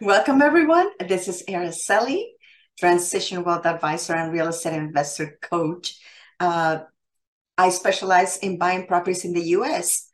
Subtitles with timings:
[0.00, 0.88] Welcome, everyone.
[0.98, 2.24] This is Araceli,
[2.78, 6.00] Transition Wealth Advisor and Real Estate Investor Coach.
[6.40, 6.80] Uh,
[7.58, 10.08] I specialize in buying properties in the US,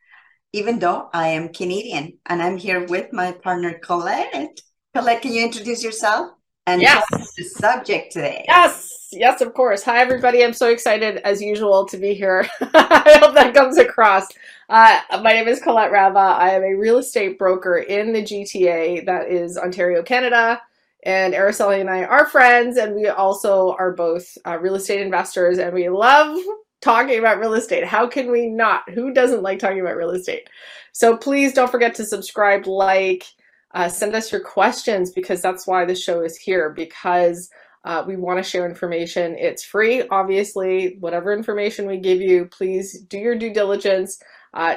[0.53, 2.19] even though I am Canadian.
[2.25, 4.59] And I'm here with my partner, Colette.
[4.93, 6.31] Colette, can you introduce yourself?
[6.67, 7.03] And yes.
[7.35, 8.45] the subject today.
[8.47, 9.81] Yes, yes, of course.
[9.83, 10.43] Hi, everybody.
[10.43, 12.45] I'm so excited, as usual, to be here.
[12.61, 14.27] I hope that comes across.
[14.69, 16.19] Uh, my name is Colette Rava.
[16.19, 20.61] I am a real estate broker in the GTA, that is Ontario, Canada.
[21.03, 25.57] And Araceli and I are friends, and we also are both uh, real estate investors,
[25.57, 26.37] and we love
[26.81, 27.83] talking about real estate.
[27.83, 28.87] How can we not?
[28.91, 30.47] Who doesn't like talking about real estate?
[30.91, 33.25] So please don't forget to subscribe, like,
[33.73, 37.49] uh, send us your questions because that's why the show is here because
[37.89, 39.35] uh, we want to share information.
[39.39, 40.97] It's free, obviously.
[40.99, 44.21] Whatever information we give you, please do your due diligence.
[44.53, 44.75] Uh,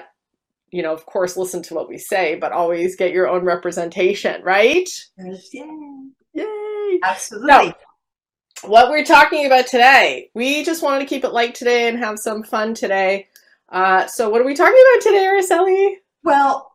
[0.71, 4.43] you know, of course, listen to what we say, but always get your own representation,
[4.43, 4.89] right?
[5.19, 5.67] Yay.
[6.33, 7.01] Yay!
[7.05, 7.75] Absolutely.
[8.65, 12.19] What we're talking about today, we just wanted to keep it light today and have
[12.19, 13.29] some fun today.
[13.69, 15.97] Uh, so, what are we talking about today, Araceli?
[16.25, 16.73] Well,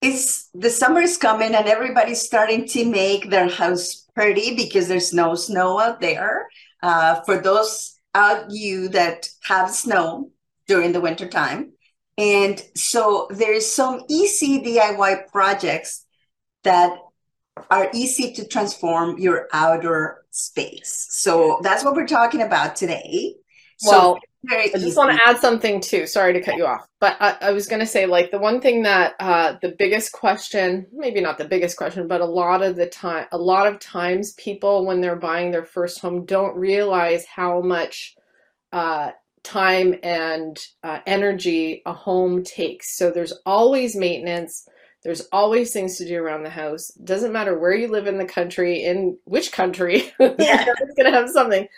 [0.00, 5.12] it's the summer is coming and everybody's starting to make their house pretty because there's
[5.12, 6.48] no snow out there.
[6.82, 10.30] Uh, for those out you that have snow
[10.66, 11.72] during the winter time,
[12.18, 16.04] and so there's some easy DIY projects
[16.64, 16.98] that
[17.70, 21.06] are easy to transform your outdoor space.
[21.10, 23.36] So that's what we're talking about today.
[23.84, 26.06] Well, so I just want to add something too.
[26.06, 28.60] Sorry to cut you off, but I, I was going to say, like, the one
[28.60, 32.76] thing that uh, the biggest question, maybe not the biggest question, but a lot of
[32.76, 37.26] the time, a lot of times, people when they're buying their first home don't realize
[37.26, 38.16] how much
[38.72, 39.10] uh,
[39.42, 42.96] time and uh, energy a home takes.
[42.96, 44.68] So there's always maintenance.
[45.02, 46.88] There's always things to do around the house.
[47.04, 50.64] Doesn't matter where you live in the country, in which country, yeah.
[50.66, 51.68] it's going to have something.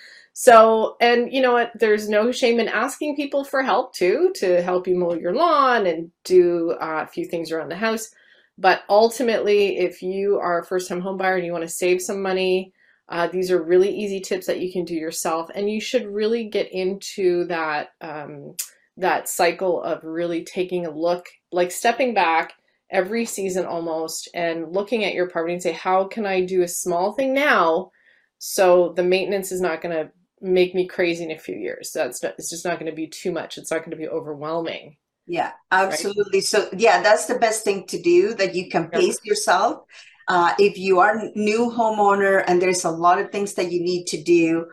[0.40, 1.72] So, and you know what?
[1.74, 5.84] There's no shame in asking people for help too, to help you mow your lawn
[5.84, 8.08] and do uh, a few things around the house.
[8.56, 12.00] But ultimately, if you are a first time home buyer and you want to save
[12.00, 12.72] some money,
[13.08, 16.44] uh, these are really easy tips that you can do yourself, and you should really
[16.48, 18.54] get into that um,
[18.96, 22.52] that cycle of really taking a look, like stepping back
[22.92, 26.68] every season almost, and looking at your property and say, how can I do a
[26.68, 27.90] small thing now,
[28.38, 31.92] so the maintenance is not going to make me crazy in a few years.
[31.92, 33.58] That's not, it's just not going to be too much.
[33.58, 34.96] It's not going to be overwhelming.
[35.26, 36.38] Yeah, absolutely.
[36.38, 36.44] Right?
[36.44, 39.82] So yeah, that's the best thing to do that you can pace yourself
[40.28, 44.04] uh, if you are new homeowner and there's a lot of things that you need
[44.06, 44.66] to do,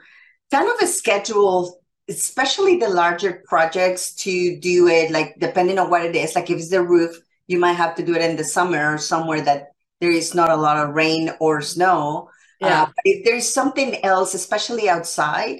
[0.51, 6.05] kind of a schedule, especially the larger projects to do it, like depending on what
[6.05, 8.43] it is, like if it's the roof, you might have to do it in the
[8.43, 9.67] summer or somewhere that
[10.01, 12.29] there is not a lot of rain or snow.
[12.59, 12.83] Yeah.
[12.83, 15.59] Uh, if there's something else, especially outside,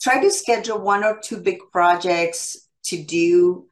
[0.00, 3.66] try to schedule one or two big projects to do.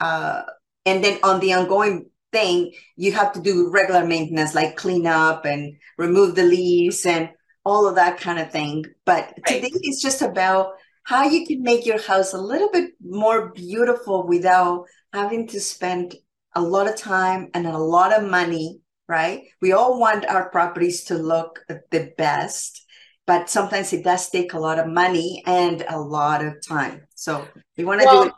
[0.00, 0.42] Uh,
[0.84, 5.44] and then on the ongoing thing, you have to do regular maintenance like clean up
[5.44, 7.30] and remove the leaves and
[7.64, 8.84] all of that kind of thing.
[9.04, 9.62] But right.
[9.62, 14.26] today is just about how you can make your house a little bit more beautiful
[14.26, 16.14] without having to spend
[16.54, 19.44] a lot of time and a lot of money, right?
[19.60, 22.84] We all want our properties to look the best,
[23.26, 27.06] but sometimes it does take a lot of money and a lot of time.
[27.14, 27.46] So
[27.76, 28.34] we want to well, do it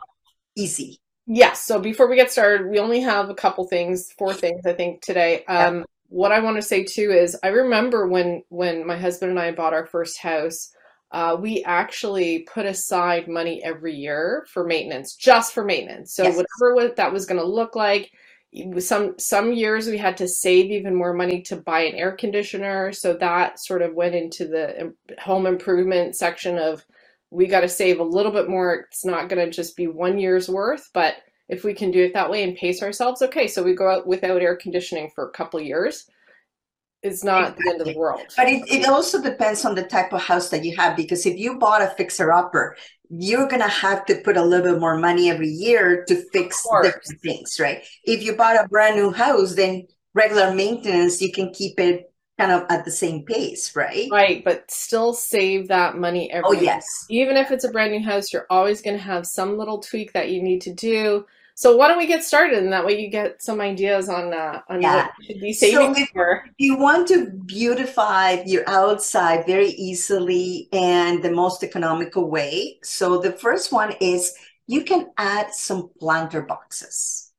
[0.55, 0.99] easy.
[1.25, 1.61] Yes.
[1.61, 5.01] So before we get started, we only have a couple things, four things I think
[5.01, 5.45] today.
[5.45, 5.83] Um, yeah.
[6.07, 9.51] What I want to say too is I remember when when my husband and I
[9.51, 10.71] bought our first house,
[11.11, 16.15] uh, we actually put aside money every year for maintenance, just for maintenance.
[16.15, 16.35] So yes.
[16.35, 18.11] whatever what that was going to look like.
[18.79, 22.91] Some some years we had to save even more money to buy an air conditioner,
[22.91, 26.83] so that sort of went into the home improvement section of
[27.29, 28.73] we got to save a little bit more.
[28.73, 31.17] It's not going to just be one year's worth, but
[31.47, 33.47] if we can do it that way and pace ourselves, okay.
[33.47, 36.09] So we go out without air conditioning for a couple years.
[37.01, 37.63] It's not exactly.
[37.63, 38.21] the end of the world.
[38.35, 41.37] But it, it also depends on the type of house that you have because if
[41.37, 42.75] you bought a fixer upper,
[43.09, 46.65] you're going to have to put a little bit more money every year to fix
[46.83, 47.83] different things, right?
[48.03, 52.51] If you bought a brand new house, then regular maintenance, you can keep it kind
[52.51, 54.07] of at the same pace, right?
[54.11, 56.85] Right, but still save that money every Oh, yes.
[57.09, 60.13] Even if it's a brand new house, you're always going to have some little tweak
[60.13, 61.25] that you need to do.
[61.59, 64.61] So why don't we get started and that way you get some ideas on uh,
[64.69, 65.07] on yeah.
[65.07, 66.43] what you should be saving so if, for.
[66.45, 72.79] If you want to beautify your outside very easily and the most economical way.
[72.81, 74.33] So the first one is
[74.67, 77.33] you can add some planter boxes.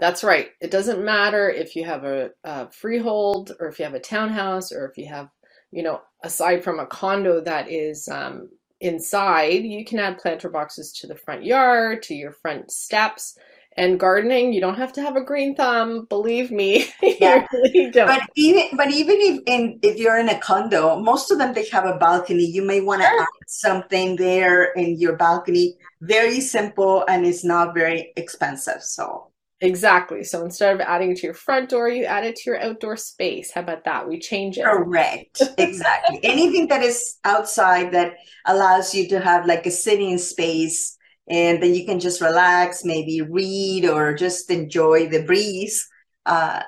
[0.00, 0.48] That's right.
[0.60, 4.72] It doesn't matter if you have a, a, freehold or if you have a townhouse
[4.72, 5.28] or if you have,
[5.70, 8.48] you know, aside from a condo that is um,
[8.80, 13.38] inside, you can add planter boxes to the front yard, to your front steps.
[13.76, 16.04] And gardening, you don't have to have a green thumb.
[16.04, 17.46] Believe me, yeah.
[17.52, 21.54] Really but even but even if in if you're in a condo, most of them
[21.54, 22.44] they have a balcony.
[22.44, 23.22] You may want to sure.
[23.22, 25.76] add something there in your balcony.
[26.02, 28.82] Very simple and it's not very expensive.
[28.82, 29.32] So
[29.62, 30.24] Exactly.
[30.24, 32.96] So instead of adding it to your front door, you add it to your outdoor
[32.96, 33.52] space.
[33.52, 34.08] How about that?
[34.08, 34.64] We change it.
[34.64, 35.40] Correct.
[35.56, 36.18] Exactly.
[36.24, 38.14] Anything that is outside that
[38.44, 40.98] allows you to have like a sitting space
[41.32, 45.88] and then you can just relax, maybe read or just enjoy the breeze.
[46.26, 46.60] Uh,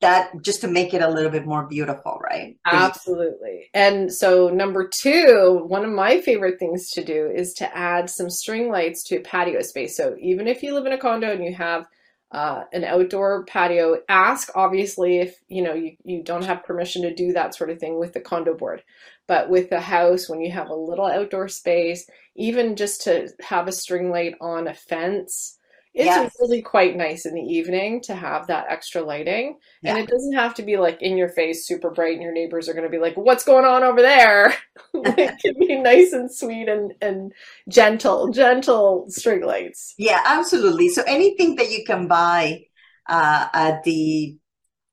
[0.00, 2.58] that just to make it a little bit more beautiful, right?
[2.66, 3.70] Absolutely.
[3.72, 8.28] And so, number two, one of my favorite things to do is to add some
[8.28, 9.96] string lights to a patio space.
[9.96, 11.86] So, even if you live in a condo and you have
[12.32, 17.14] uh, an outdoor patio, ask obviously if you know you, you don't have permission to
[17.14, 18.82] do that sort of thing with the condo board.
[19.26, 22.06] But with the house, when you have a little outdoor space,
[22.36, 25.58] even just to have a string light on a fence,
[25.94, 26.32] it's yes.
[26.40, 29.58] really quite nice in the evening to have that extra lighting.
[29.80, 29.94] Yeah.
[29.94, 32.68] And it doesn't have to be like in your face, super bright, and your neighbors
[32.68, 34.52] are going to be like, what's going on over there?
[34.94, 37.32] it can be nice and sweet and, and
[37.68, 39.94] gentle, gentle string lights.
[39.96, 40.88] Yeah, absolutely.
[40.88, 42.64] So anything that you can buy
[43.08, 44.36] uh, at the,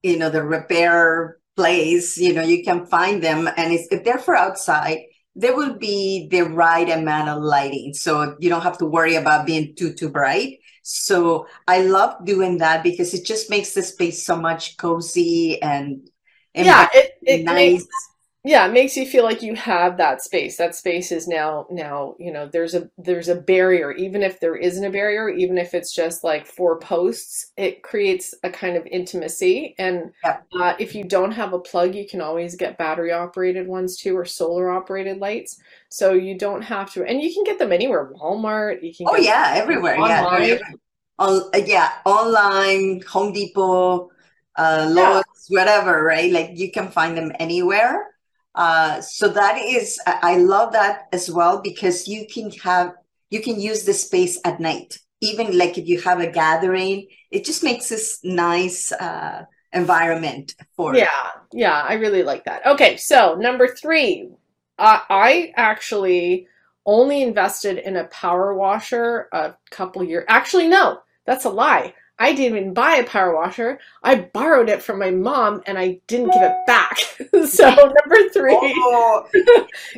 [0.03, 3.47] you know, the repair place, you know, you can find them.
[3.57, 4.99] And if they're for outside,
[5.35, 7.93] there will be the right amount of lighting.
[7.93, 12.57] So you don't have to worry about being too, too bright so I love doing
[12.57, 16.09] that because it just makes the space so much cozy and,
[16.55, 17.55] and yeah, it, it nice.
[17.55, 17.85] Makes,
[18.43, 20.57] yeah, it makes you feel like you have that space.
[20.57, 23.91] That space is now now you know there's a there's a barrier.
[23.91, 28.33] Even if there isn't a barrier, even if it's just like four posts, it creates
[28.43, 29.75] a kind of intimacy.
[29.77, 30.39] And yeah.
[30.59, 34.17] uh, if you don't have a plug, you can always get battery operated ones too,
[34.17, 35.61] or solar operated lights.
[35.89, 38.11] So you don't have to, and you can get them anywhere.
[38.13, 39.05] Walmart, you can.
[39.07, 39.99] Oh yeah, everywhere.
[39.99, 40.47] Online.
[40.47, 40.57] Yeah,
[41.19, 44.09] On, uh, yeah, online, Home Depot,
[44.55, 45.59] uh, Lowe's, yeah.
[45.59, 46.03] whatever.
[46.03, 48.07] Right, like you can find them anywhere.
[48.53, 52.93] Uh, so that is, I love that as well because you can have,
[53.29, 54.99] you can use the space at night.
[55.21, 60.95] Even like if you have a gathering, it just makes this nice uh, environment for.
[60.95, 61.07] Yeah,
[61.53, 62.65] yeah, I really like that.
[62.65, 64.29] Okay, so number three,
[64.79, 66.47] uh, I actually
[66.85, 70.25] only invested in a power washer a couple years.
[70.27, 71.93] Actually, no, that's a lie.
[72.21, 73.79] I didn't even buy a power washer.
[74.03, 76.99] I borrowed it from my mom and I didn't give it back.
[77.47, 79.27] so number three oh.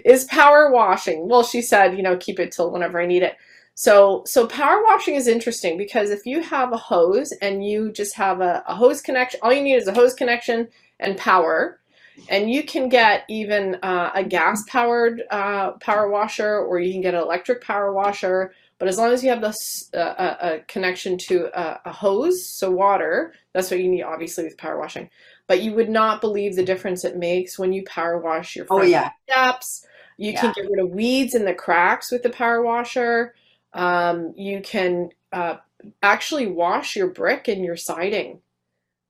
[0.05, 1.27] is power washing.
[1.27, 3.35] Well, she said, you know, keep it till whenever I need it.
[3.75, 8.15] So so power washing is interesting because if you have a hose and you just
[8.15, 10.69] have a, a hose connection, all you need is a hose connection
[11.01, 11.81] and power
[12.29, 17.01] and you can get even uh, a gas powered uh, power washer or you can
[17.01, 21.17] get an electric power washer but as long as you have this uh, a, connection
[21.17, 25.09] to a, a, hose so water that's what you need obviously with power washing
[25.47, 28.81] but you would not believe the difference it makes when you power wash your oh
[28.81, 29.85] yeah steps
[30.17, 30.41] you yeah.
[30.41, 33.33] can get rid of weeds in the cracks with the power washer
[33.73, 35.55] um, you can uh,
[36.03, 38.39] actually wash your brick and your siding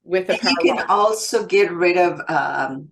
[0.04, 0.92] with a power you can washer.
[0.92, 2.90] also get rid of um,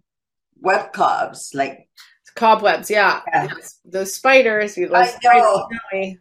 [0.62, 1.88] web cobs, like
[2.36, 2.90] cobwebs.
[2.90, 3.48] Yeah, yeah.
[3.56, 3.80] Yes.
[3.84, 4.78] those spiders.
[4.78, 6.18] We love spiders,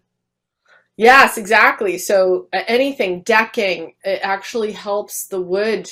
[1.00, 1.97] Yes, exactly.
[1.97, 5.90] So uh, anything decking, it actually helps the wood.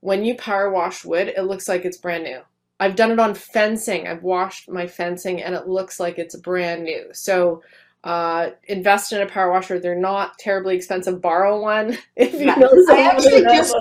[0.00, 2.40] When you power wash wood, it looks like it's brand new.
[2.80, 4.08] I've done it on fencing.
[4.08, 7.10] I've washed my fencing and it looks like it's brand new.
[7.12, 7.62] So
[8.02, 9.78] uh, invest in a power washer.
[9.78, 11.22] They're not terribly expensive.
[11.22, 13.76] Borrow one if you know I actually just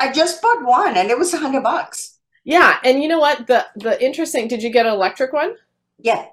[0.00, 2.20] I just bought one and it was a hundred bucks.
[2.44, 3.48] Yeah, and you know what?
[3.48, 4.46] The the interesting.
[4.46, 5.56] Did you get an electric one?
[5.98, 6.26] Yeah.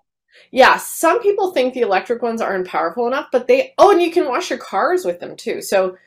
[0.51, 4.11] Yeah, some people think the electric ones aren't powerful enough, but they oh, and you
[4.11, 5.61] can wash your cars with them too.
[5.61, 5.97] So,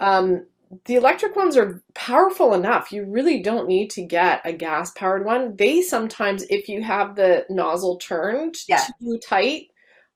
[0.00, 0.46] um,
[0.86, 2.92] the electric ones are powerful enough.
[2.92, 5.56] You really don't need to get a gas powered one.
[5.56, 8.84] They sometimes, if you have the nozzle turned yeah.
[9.00, 9.68] too tight,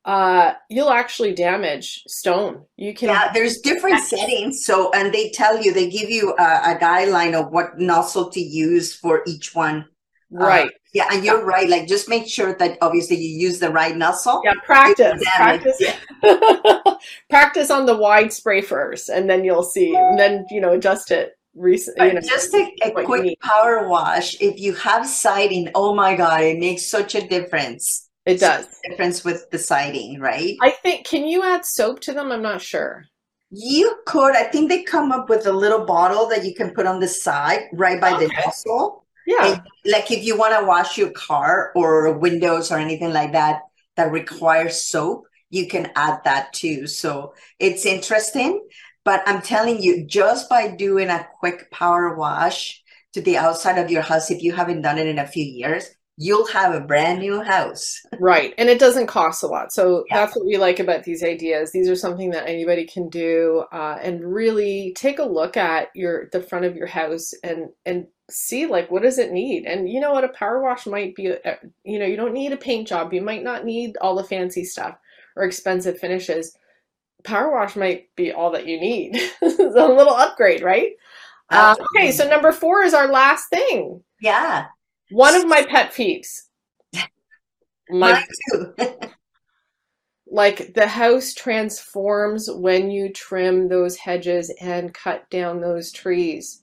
[0.04, 2.64] uh, you'll actually damage stone.
[2.76, 3.10] You can.
[3.10, 4.64] Yeah, there's different settings.
[4.64, 8.40] So, and they tell you, they give you a, a guideline of what nozzle to
[8.40, 9.86] use for each one.
[10.34, 10.68] Uh, right.
[10.68, 11.68] Uh, yeah, and you're right.
[11.68, 14.40] Like, just make sure that obviously you use the right nozzle.
[14.44, 15.22] Yeah, practice.
[15.36, 15.76] Practice.
[15.80, 16.80] Yeah.
[17.30, 19.94] practice on the wide spray first, and then you'll see.
[19.94, 21.34] And then you know adjust it.
[21.54, 24.40] Recent, you know, just a, a quick power wash.
[24.40, 28.08] If you have siding, oh my god, it makes such a difference.
[28.26, 28.66] It does.
[28.88, 30.56] Difference with the siding, right?
[30.62, 31.06] I think.
[31.06, 32.30] Can you add soap to them?
[32.30, 33.06] I'm not sure.
[33.50, 36.86] You could, I think they come up with a little bottle that you can put
[36.86, 38.26] on the side right by okay.
[38.26, 39.06] the nozzle.
[39.28, 39.60] Yeah.
[39.84, 43.60] Like if you want to wash your car or windows or anything like that
[43.96, 46.86] that requires soap, you can add that too.
[46.86, 48.66] So it's interesting.
[49.04, 52.82] But I'm telling you, just by doing a quick power wash
[53.12, 55.86] to the outside of your house, if you haven't done it in a few years,
[56.20, 58.04] you'll have a brand new house.
[58.18, 58.52] right.
[58.58, 59.72] And it doesn't cost a lot.
[59.72, 60.18] So yeah.
[60.18, 61.70] that's what we like about these ideas.
[61.70, 66.28] These are something that anybody can do uh, and really take a look at your
[66.32, 70.00] the front of your house and and see like what does it need and you
[70.00, 72.86] know what a power wash might be uh, you know you don't need a paint
[72.86, 74.98] job you might not need all the fancy stuff
[75.34, 76.54] or expensive finishes
[77.24, 80.90] power wash might be all that you need it's a little upgrade right
[81.48, 84.66] uh, okay so number four is our last thing yeah
[85.10, 86.42] one of my pet peeves.
[87.90, 88.74] My, too.
[90.30, 96.62] like the house transforms when you trim those hedges and cut down those trees.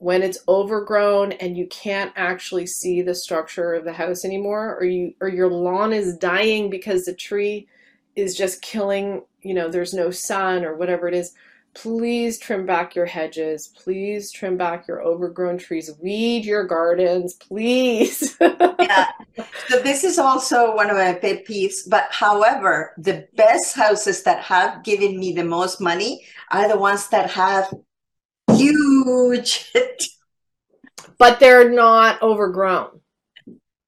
[0.00, 4.84] When it's overgrown and you can't actually see the structure of the house anymore, or
[4.84, 7.66] you or your lawn is dying because the tree
[8.14, 11.34] is just killing, you know, there's no sun or whatever it is
[11.74, 13.68] please trim back your hedges.
[13.68, 15.90] Please trim back your overgrown trees.
[16.00, 18.36] Weed your gardens, please.
[18.40, 19.06] yeah.
[19.68, 21.88] So this is also one of my pet peeves.
[21.88, 27.08] But however, the best houses that have given me the most money are the ones
[27.08, 27.72] that have
[28.56, 29.72] huge.
[31.18, 33.00] but they're not overgrown.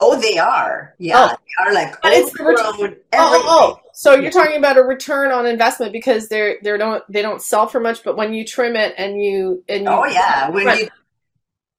[0.01, 0.95] Oh, they are.
[0.99, 1.37] Yeah, oh.
[1.37, 5.31] they are like but it's the oh, oh, oh, so you're talking about a return
[5.31, 8.75] on investment because they're they don't they don't sell for much, but when you trim
[8.75, 10.89] it and you and you oh yeah, when you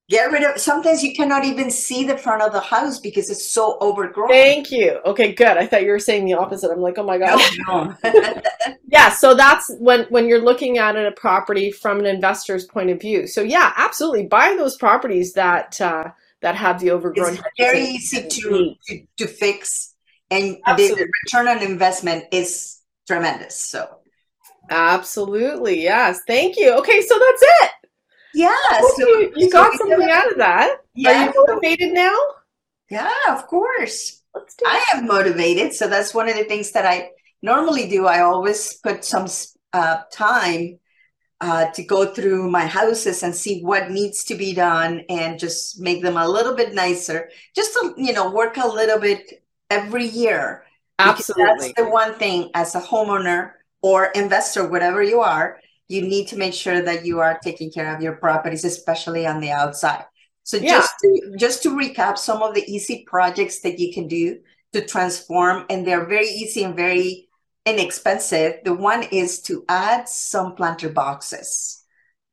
[0.07, 3.43] get rid of sometimes you cannot even see the front of the house because it's
[3.43, 4.29] so overgrown.
[4.29, 4.99] Thank you.
[5.03, 5.57] Okay, good.
[5.57, 6.69] I thought you were saying the opposite.
[6.69, 7.41] I'm like, oh my god.
[7.67, 8.41] No, no.
[8.87, 13.01] yeah, so that's when when you're looking at a property from an investor's point of
[13.01, 13.25] view.
[13.25, 15.81] So yeah, absolutely, buy those properties that.
[15.81, 16.11] Uh,
[16.41, 17.35] that have the overgrown.
[17.35, 19.90] It's very easy to, to, to fix,
[20.31, 21.03] and Absolutely.
[21.03, 23.55] the return on investment is tremendous.
[23.55, 24.01] So,
[24.69, 26.21] Absolutely, yes.
[26.25, 26.73] Thank you.
[26.79, 27.71] Okay, so that's it.
[28.33, 28.53] Yeah,
[28.95, 30.77] so you, you so got something out of that.
[30.95, 31.09] Yeah.
[31.09, 32.15] Are you motivated now?
[32.89, 34.21] Yeah, of course.
[34.65, 37.09] I am motivated, so that's one of the things that I
[37.41, 38.07] normally do.
[38.07, 39.27] I always put some
[39.73, 40.79] uh, time
[41.41, 45.81] uh, to go through my houses and see what needs to be done and just
[45.81, 47.29] make them a little bit nicer.
[47.55, 49.40] Just to, you know, work a little bit
[49.71, 50.63] every year.
[50.99, 51.45] Absolutely.
[51.45, 56.37] That's the one thing as a homeowner or investor, whatever you are, you need to
[56.37, 60.05] make sure that you are taking care of your properties, especially on the outside.
[60.43, 60.79] So yeah.
[60.79, 64.39] just to, just to recap some of the easy projects that you can do
[64.73, 67.29] to transform, and they're very easy and very
[67.65, 68.63] inexpensive.
[68.63, 71.83] The one is to add some planter boxes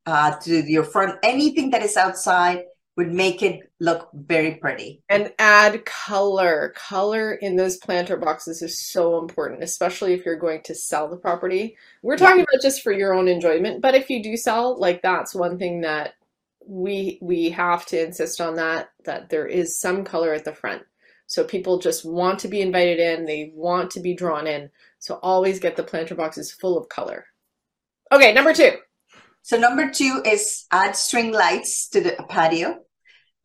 [0.05, 1.19] uh, to your front.
[1.23, 2.63] Anything that is outside
[2.99, 5.01] would make it look very pretty.
[5.07, 6.73] And add color.
[6.75, 11.15] Color in those planter boxes is so important, especially if you're going to sell the
[11.15, 11.77] property.
[12.01, 12.43] We're talking yeah.
[12.51, 15.79] about just for your own enjoyment, but if you do sell, like that's one thing
[15.81, 16.15] that
[16.67, 20.83] we we have to insist on that that there is some color at the front.
[21.25, 24.71] So people just want to be invited in, they want to be drawn in.
[24.99, 27.27] So always get the planter boxes full of color.
[28.11, 28.73] Okay, number two.
[29.41, 32.81] So number two is add string lights to the patio.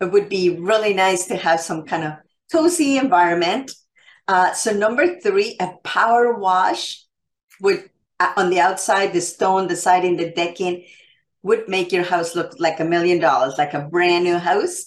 [0.00, 2.12] It would be really nice to have some kind of
[2.52, 3.72] cozy environment.
[4.26, 7.04] Uh, so number three, a power wash
[7.60, 10.84] would uh, on the outside, the stone, the siding, the decking
[11.42, 14.86] would make your house look like a million dollars, like a brand new house.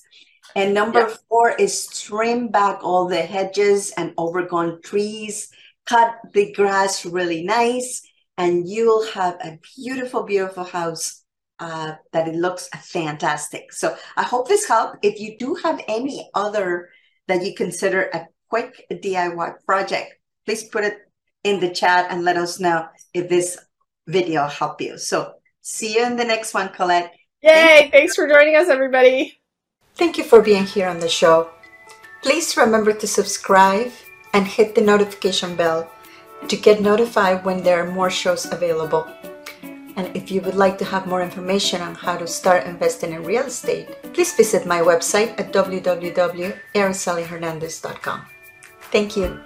[0.55, 5.51] And number four is trim back all the hedges and overgrown trees
[5.87, 8.01] cut the grass really nice,
[8.37, 11.23] and you'll have a beautiful, beautiful house
[11.59, 13.71] uh, that it looks fantastic.
[13.73, 15.05] So I hope this helped.
[15.05, 16.89] If you do have any other
[17.27, 20.99] that you consider a quick DIY project, please put it
[21.43, 23.57] in the chat and let us know if this
[24.07, 24.97] video helped you.
[24.97, 27.13] So see you in the next one, Colette.
[27.41, 27.51] Yay!
[27.51, 29.39] Thank Thanks for joining us, everybody.
[29.95, 31.49] Thank you for being here on the show.
[32.21, 33.91] Please remember to subscribe
[34.33, 35.89] and hit the notification bell
[36.47, 39.07] to get notified when there are more shows available.
[39.97, 43.23] And if you would like to have more information on how to start investing in
[43.23, 48.25] real estate, please visit my website at www.aracelyhernandez.com.
[48.91, 49.41] Thank you.